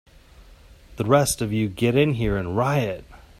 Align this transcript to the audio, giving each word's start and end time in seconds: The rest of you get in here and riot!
The 0.95 1.05
rest 1.05 1.43
of 1.43 1.53
you 1.53 1.69
get 1.69 1.95
in 1.95 2.15
here 2.15 2.35
and 2.35 2.57
riot! 2.57 3.05